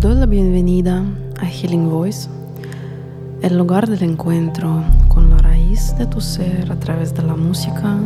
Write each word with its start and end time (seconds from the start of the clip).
Doy 0.00 0.14
la 0.14 0.26
bienvenida 0.26 1.04
a 1.40 1.46
Healing 1.46 1.90
Voice, 1.90 2.28
el 3.42 3.58
lugar 3.58 3.88
del 3.88 4.04
encuentro 4.04 4.84
con 5.08 5.28
la 5.28 5.38
raíz 5.38 5.92
de 5.98 6.06
tu 6.06 6.20
ser 6.20 6.70
a 6.70 6.78
través 6.78 7.12
de 7.14 7.24
la 7.24 7.34
música, 7.34 7.96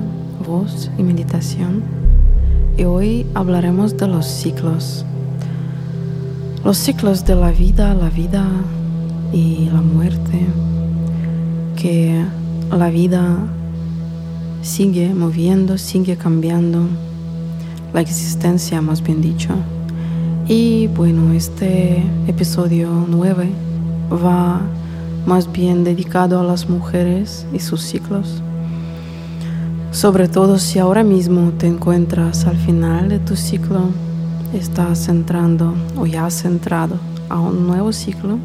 voz 0.47 0.91
y 0.97 1.03
meditación. 1.03 1.83
Y 2.79 2.85
hoy 2.85 3.27
hablaremos 3.35 3.95
de 3.99 4.09
los 4.09 4.25
ciclos. 4.25 5.05
Los 6.65 6.79
ciclos 6.79 7.27
de 7.27 7.37
la 7.37 7.51
vida, 7.51 7.93
la 7.93 8.09
vida 8.09 8.47
y 9.35 9.69
la 9.71 9.83
muerte. 9.83 10.47
Que 11.77 12.25
la 12.71 12.89
vida 12.89 13.37
sigue 14.63 15.13
moviendo, 15.13 15.77
sigue 15.77 16.17
cambiando. 16.17 16.87
La 17.93 18.01
existencia, 18.01 18.81
más 18.81 19.03
bien 19.03 19.21
dicho. 19.21 19.51
Y 20.49 20.89
bueno, 20.89 21.33
este 21.33 22.03
episodio 22.27 22.89
9 23.09 23.49
va 24.13 24.61
más 25.25 25.51
bien 25.53 25.85
dedicado 25.85 26.41
a 26.41 26.43
las 26.43 26.69
mujeres 26.69 27.47
y 27.53 27.61
sus 27.61 27.81
ciclos. 27.83 28.43
Sobre 29.93 30.27
todo 30.27 30.59
si 30.59 30.81
ahora 30.81 31.05
mismo 31.05 31.53
te 31.59 31.69
encuentras 31.69 32.45
al 32.47 32.57
final 32.57 33.09
de 33.09 33.21
tu 33.21 33.37
ciclo, 33.37 33.83
estás 34.53 35.09
entrando 35.09 35.75
o 35.97 36.07
ya 36.07 36.27
has 36.27 36.45
entrado 36.45 36.97
a 37.29 37.39
un 37.39 37.69
nuevo 37.69 37.93
ciclo, 37.93 38.39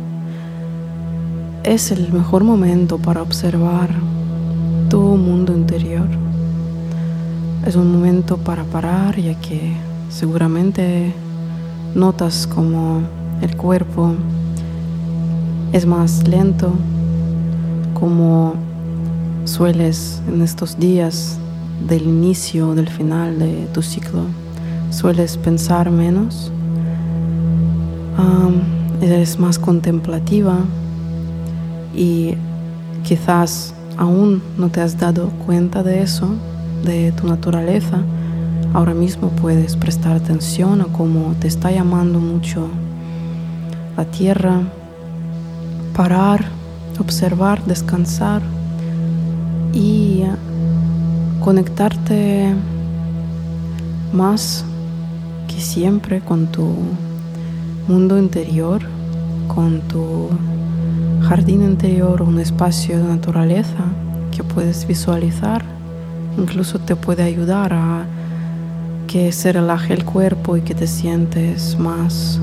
es 1.64 1.92
el 1.92 2.14
mejor 2.14 2.44
momento 2.44 3.00
para 3.00 3.24
observar 3.24 3.90
tu 4.88 5.02
mundo 5.02 5.52
interior. 5.52 6.08
Es 7.66 7.76
un 7.76 7.92
momento 7.92 8.38
para 8.38 8.64
parar 8.66 9.20
ya 9.20 9.34
que 9.42 9.74
seguramente 10.10 11.12
notas 11.98 12.48
como 12.48 13.02
el 13.42 13.58
cuerpo 13.58 14.14
es 15.74 15.86
más 15.86 16.28
lento, 16.28 16.72
como 17.94 18.54
sueles 19.46 20.22
en 20.28 20.42
estos 20.42 20.80
días 20.80 21.38
del 21.88 22.04
inicio, 22.04 22.76
del 22.76 22.88
final 22.88 23.40
de 23.40 23.68
tu 23.74 23.82
ciclo, 23.82 24.22
sueles 24.92 25.38
pensar 25.38 25.90
menos, 25.90 26.52
eres 29.02 29.40
más 29.40 29.60
contemplativa 29.60 30.58
y 31.96 32.36
quizás 33.04 33.74
aún 33.96 34.42
no 34.58 34.70
te 34.70 34.82
has 34.82 34.98
dado 34.98 35.30
cuenta 35.46 35.84
de 35.84 36.02
eso, 36.02 36.30
de 36.84 37.12
tu 37.12 37.28
naturaleza, 37.28 38.02
ahora 38.74 38.94
mismo 38.94 39.30
puedes 39.30 39.76
prestar 39.76 40.16
atención 40.16 40.82
a 40.82 40.86
cómo 40.86 41.34
te 41.40 41.48
está 41.48 41.72
llamando 41.72 42.20
mucho 42.20 42.68
la 43.96 44.06
tierra, 44.06 44.62
parar, 45.96 46.46
observar, 47.00 47.64
descansar 47.66 48.42
y 49.74 50.24
conectarte 51.44 52.54
más 54.14 54.66
que 55.48 55.60
siempre 55.60 56.20
con 56.22 56.48
tu 56.48 56.76
mundo 57.88 58.18
interior, 58.18 58.82
con 59.48 59.82
tu 59.82 60.30
jardín 61.22 61.64
interior, 61.64 62.22
un 62.22 62.40
espacio 62.40 62.98
de 62.98 63.04
naturaleza 63.04 63.86
que 64.32 64.44
puedes 64.44 64.86
visualizar, 64.86 65.64
incluso 66.38 66.80
te 66.80 66.96
puede 66.96 67.24
ayudar 67.24 67.74
a 67.74 68.06
que 69.08 69.32
se 69.32 69.54
relaje 69.54 69.94
el 69.94 70.04
cuerpo 70.04 70.58
y 70.58 70.62
que 70.62 70.76
te 70.76 70.86
sientes 70.86 71.80
más 71.80 72.40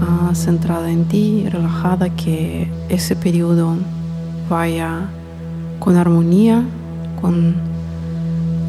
uh, 0.00 0.34
centrada 0.34 0.90
en 0.90 1.04
ti, 1.06 1.46
relajada, 1.50 2.08
que 2.10 2.70
ese 2.88 3.16
periodo 3.16 3.74
vaya 4.48 5.08
con 5.80 5.96
armonía, 5.96 6.62
con, 7.20 7.56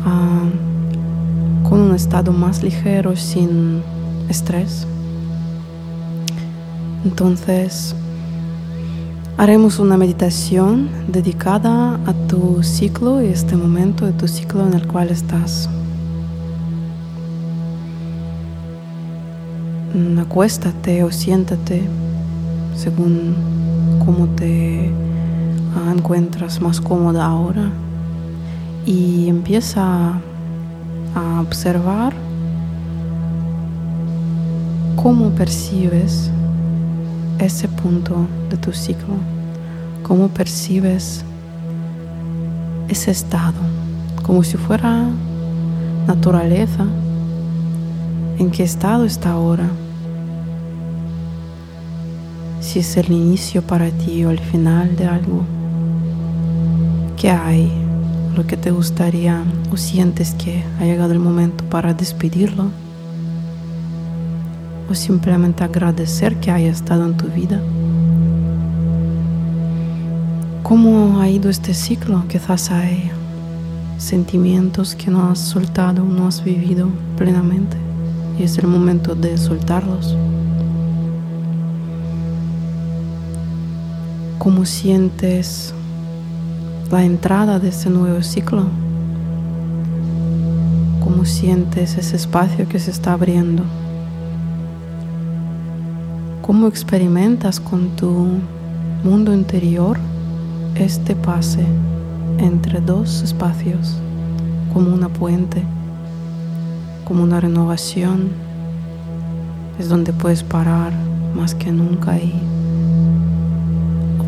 uh, 0.06 1.70
con 1.70 1.80
un 1.82 1.96
estado 1.96 2.32
más 2.32 2.64
ligero, 2.64 3.16
sin 3.16 3.84
estrés. 4.28 4.88
Entonces, 7.06 7.96
haremos 9.38 9.78
una 9.80 9.98
meditación 9.98 10.90
dedicada 11.08 12.00
a 12.06 12.14
tu 12.28 12.64
ciclo 12.64 13.22
y 13.22 13.28
este 13.28 13.56
momento 13.56 14.06
de 14.06 14.14
tu 14.14 14.28
ciclo 14.28 14.66
en 14.68 14.74
el 14.74 14.88
cual 14.88 15.10
estás. 15.10 15.70
Acuéstate 20.20 21.04
o 21.04 21.12
siéntate 21.12 21.82
según 22.76 23.36
cómo 24.06 24.28
te 24.28 24.90
ah, 25.76 25.92
encuentras 25.96 26.62
más 26.62 26.80
cómoda 26.80 27.26
ahora 27.26 27.70
y 28.86 29.28
empieza 29.28 30.14
a 31.16 31.42
observar 31.42 32.14
cómo 34.96 35.30
percibes 35.32 36.32
ese 37.40 37.68
punto 37.68 38.28
de 38.50 38.58
tu 38.58 38.72
ciclo, 38.72 39.16
cómo 40.04 40.28
percibes 40.30 41.26
ese 42.88 43.12
estado, 43.12 43.60
como 44.24 44.44
si 44.44 44.58
fuera 44.58 45.08
naturaleza 46.08 46.86
en 48.38 48.52
qué 48.52 48.64
estado 48.64 49.06
está 49.06 49.32
ahora. 49.32 49.70
Si 52.62 52.80
es 52.80 52.96
el 52.96 53.12
inicio 53.12 53.64
para 53.64 53.90
ti 53.90 54.24
o 54.24 54.30
el 54.30 54.40
final 54.40 54.96
de 54.96 55.08
algo. 55.08 55.44
¿Qué 57.18 57.32
hay? 57.32 57.72
Lo 58.36 58.46
que 58.46 58.56
te 58.56 58.72
gustaría 58.72 59.44
o 59.72 59.78
sientes 59.78 60.36
que 60.36 60.64
ha 60.80 60.86
llegado 60.86 61.12
el 61.12 61.20
momento 61.20 61.66
para 61.66 61.94
despedirlo. 61.94 62.68
O 64.90 64.96
simplemente 64.96 65.64
agradecer 65.64 66.40
que 66.40 66.52
haya 66.52 66.70
estado 66.70 67.06
en 67.06 67.18
tu 67.18 67.28
vida. 67.28 67.60
¿Cómo 70.62 71.20
ha 71.20 71.28
ido 71.28 71.50
este 71.50 71.74
ciclo? 71.74 72.24
Quizás 72.30 72.72
hay 72.72 73.12
sentimientos 73.98 74.96
que 74.96 75.12
no 75.12 75.30
has 75.30 75.40
soltado, 75.40 76.04
no 76.04 76.28
has 76.28 76.44
vivido 76.44 76.90
plenamente 77.18 77.78
y 78.40 78.44
es 78.44 78.58
el 78.58 78.68
momento 78.68 79.16
de 79.16 79.38
soltarlos. 79.38 80.16
¿Cómo 84.42 84.66
sientes 84.66 85.72
la 86.90 87.04
entrada 87.04 87.60
de 87.60 87.70
ese 87.70 87.92
nuevo 87.92 88.24
ciclo? 88.24 88.64
¿Cómo 91.00 91.26
sientes 91.26 91.96
ese 91.96 92.16
espacio 92.16 92.68
que 92.68 92.80
se 92.80 92.90
está 92.90 93.14
abriendo? 93.14 93.62
¿Cómo 96.42 96.68
experimentas 96.68 97.60
con 97.60 97.96
tu 97.96 98.40
mundo 99.04 99.32
interior 99.32 100.00
este 100.74 101.16
pase 101.16 101.64
entre 102.40 102.82
dos 102.82 103.22
espacios 103.22 103.98
como 104.74 104.92
una 104.92 105.08
puente? 105.08 105.64
como 107.06 107.24
una 107.24 107.42
renovación, 107.42 108.30
es 109.78 109.90
donde 109.90 110.14
puedes 110.14 110.44
parar 110.44 110.94
más 111.36 111.54
que 111.54 111.70
nunca 111.70 112.18
y 112.18 112.34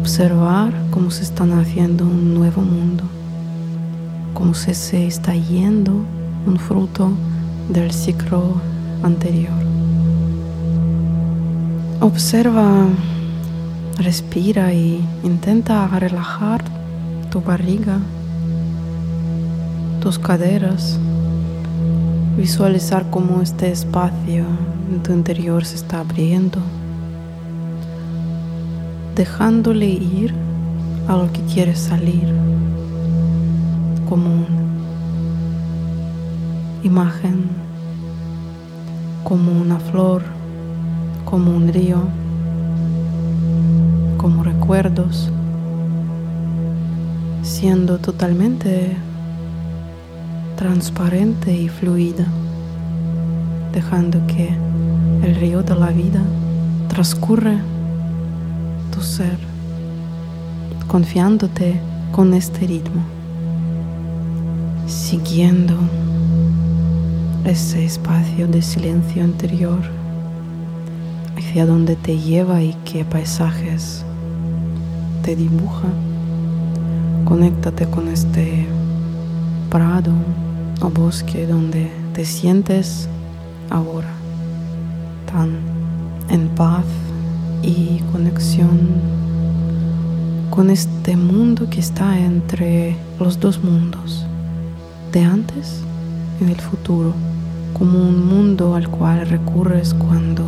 observar 0.03 0.74
cómo 0.91 1.09
se 1.12 1.24
está 1.24 1.46
haciendo 1.46 2.03
un 2.03 2.34
nuevo 2.34 2.62
mundo, 2.62 3.06
cómo 4.34 4.53
se, 4.53 4.74
se 4.74 5.08
está 5.08 5.34
yendo 5.34 5.94
un 6.46 6.58
fruto 6.59 7.14
del 7.70 7.90
ciclo 7.94 8.59
anterior. 9.02 9.64
Observa, 12.02 12.85
respira 13.97 14.73
y 14.73 15.08
intenta 15.23 15.88
relajar 15.88 16.66
tu 17.32 17.40
barriga, 17.40 17.97
tus 20.02 20.20
caderas, 20.20 20.99
Visualizar 22.35 23.11
cómo 23.11 23.44
este 23.44 23.72
espacio 23.72 24.46
en 24.91 25.03
tu 25.03 25.14
interior 25.14 25.64
se 25.66 25.76
está 25.76 25.99
abriendo, 25.99 26.58
dejándole 29.15 29.87
ir 29.87 30.33
a 31.07 31.15
lo 31.15 31.31
que 31.31 31.41
quiere 31.41 31.75
salir, 31.75 32.33
como 34.09 34.25
una 34.29 34.63
imagen, 36.83 37.47
como 39.23 39.51
una 39.51 39.79
flor, 39.79 40.23
como 41.25 41.55
un 41.55 41.67
río, 41.71 42.01
como 44.17 44.43
recuerdos, 44.43 45.29
siendo 47.43 47.99
totalmente 47.99 48.97
transparente 50.55 51.55
y 51.55 51.69
fluida, 51.69 52.25
dejando 53.73 54.25
que 54.27 54.55
el 55.23 55.35
río 55.35 55.61
de 55.61 55.75
la 55.75 55.89
vida 55.89 56.21
transcurre 56.87 57.72
tu 58.93 59.01
ser, 59.01 59.37
confiándote 60.87 61.79
con 62.11 62.34
este 62.34 62.67
ritmo, 62.67 63.01
siguiendo 64.87 65.73
ese 67.43 67.85
espacio 67.85 68.47
de 68.47 68.61
silencio 68.61 69.23
interior 69.23 69.79
hacia 71.35 71.66
donde 71.66 71.95
te 71.95 72.17
lleva 72.17 72.61
y 72.61 72.75
qué 72.85 73.03
paisajes 73.03 74.05
te 75.23 75.35
dibuja. 75.35 75.87
Conéctate 77.25 77.87
con 77.87 78.07
este 78.09 78.67
prado 79.69 80.11
o 80.81 80.89
bosque 80.89 81.47
donde 81.47 81.89
te 82.13 82.25
sientes 82.25 83.07
ahora 83.69 84.11
tan 85.25 85.57
en 86.29 86.47
paz 86.49 86.85
y 87.63 88.01
conexión 88.11 88.79
con 90.49 90.69
este 90.69 91.17
mundo 91.17 91.67
que 91.69 91.79
está 91.79 92.19
entre 92.19 92.95
los 93.19 93.39
dos 93.39 93.63
mundos, 93.63 94.25
de 95.11 95.23
antes 95.23 95.81
y 96.39 96.45
del 96.45 96.61
futuro, 96.61 97.13
como 97.73 97.97
un 97.99 98.27
mundo 98.27 98.75
al 98.75 98.87
cual 98.87 99.27
recurres 99.27 99.95
cuando 99.95 100.43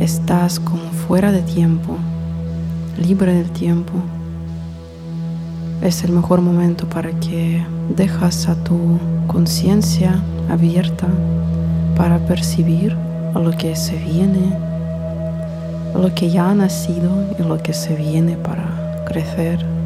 estás 0.00 0.58
como 0.58 0.90
fuera 1.06 1.30
de 1.30 1.42
tiempo, 1.42 1.96
libre 2.98 3.34
del 3.34 3.50
tiempo. 3.50 3.92
Es 5.82 6.02
el 6.02 6.12
mejor 6.12 6.40
momento 6.40 6.88
para 6.88 7.10
que 7.20 7.64
dejas 7.96 8.48
a 8.48 8.56
tu 8.64 8.98
conciencia 9.28 10.20
abierta 10.50 11.06
para 11.96 12.18
percibir 12.26 12.96
lo 13.34 13.50
que 13.52 13.76
se 13.76 13.96
viene, 13.96 14.71
lo 15.94 16.14
que 16.14 16.30
ya 16.30 16.50
ha 16.50 16.54
nacido 16.54 17.10
y 17.38 17.42
lo 17.42 17.58
que 17.58 17.72
se 17.72 17.94
viene 17.94 18.36
para 18.36 19.04
crecer. 19.06 19.81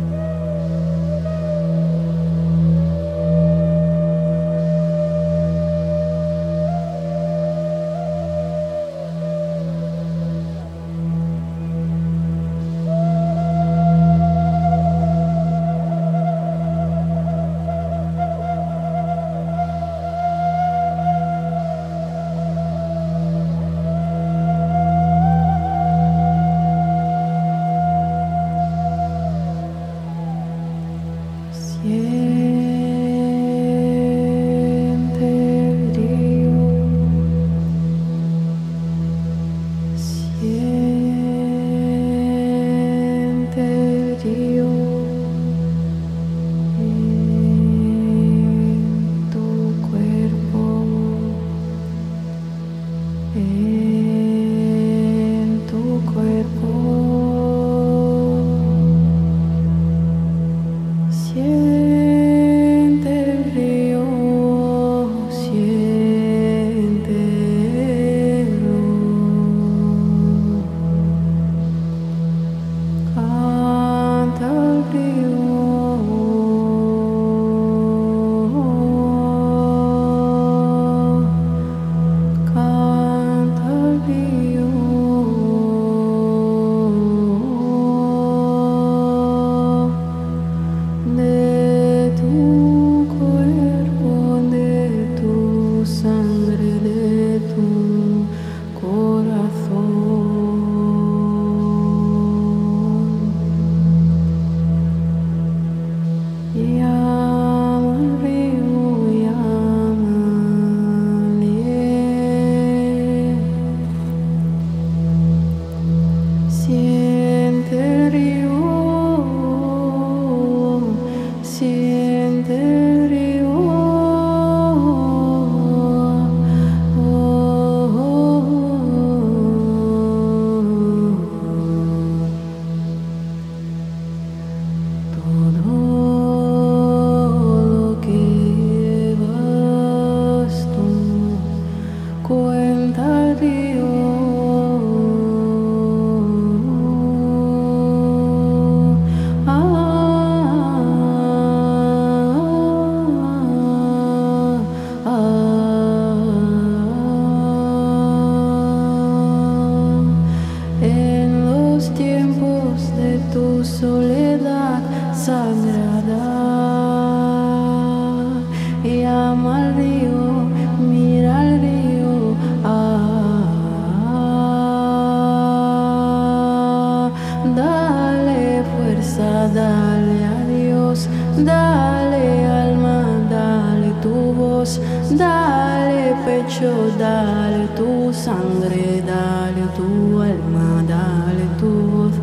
dale 179.56 180.18
a 180.36 180.38
Dios, 180.44 181.08
dale 181.38 182.24
alma, 182.46 182.98
dale 183.30 183.90
tu 184.02 184.34
voz, 184.38 184.78
dale 185.10 186.14
pecho, 186.26 186.72
dale 186.98 187.66
tu 187.74 188.12
sangre, 188.12 189.02
dale 189.12 189.64
tu 189.76 190.20
alma, 190.20 190.82
dale 190.94 191.46
tu 191.58 191.70
voz, 191.92 192.14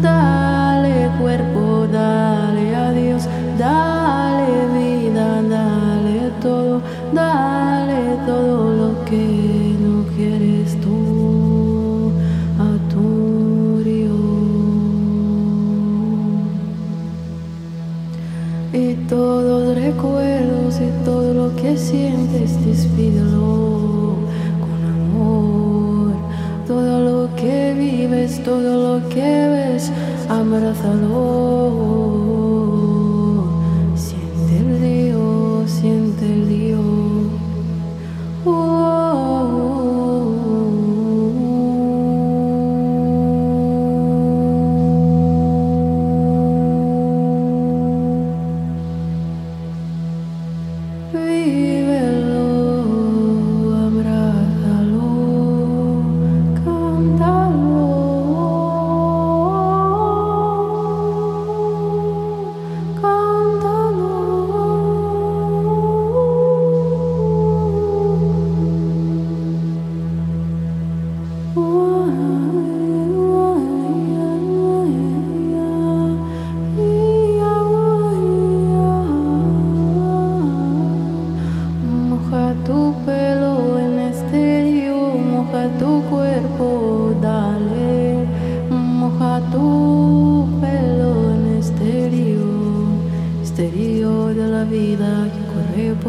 dale 0.00 1.10
cuerpo, 1.20 1.86
dale 1.90 2.74
a 2.74 2.90
Dios, 2.92 3.28
dale 3.58 4.54
vida, 4.74 5.28
dale 5.56 6.32
todo, 6.40 6.80
dale 7.12 8.16
todo 8.24 8.72
lo 8.80 9.04
que 9.04 9.61
todo 28.40 28.98
lo 28.98 29.08
que 29.08 29.20
ves, 29.20 29.90
abrázalo. 30.28 31.12
Siente 33.94 34.58
el 34.58 34.80
río, 34.80 35.64
siente 35.66 36.24
el 36.32 36.46
río. 36.48 36.80
Oh, 38.44 38.92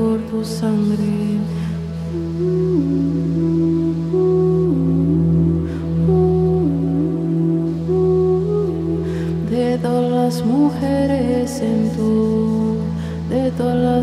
por 0.04 0.20
tu 0.30 0.44
sangre. 0.44 1.40
De 9.50 9.78
todas 9.78 10.12
las 10.12 10.46
mujeres 10.46 11.62
en 11.62 11.90
tu, 11.96 12.78
de 13.30 13.52
todas 13.52 13.78
las 13.78 14.03